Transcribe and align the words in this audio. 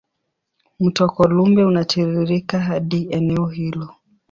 Mto 0.79 1.07
Columbia 1.07 1.67
unatiririka 1.67 2.59
katika 2.59 3.13
eneo 3.15 3.45
hilo. 3.47 3.89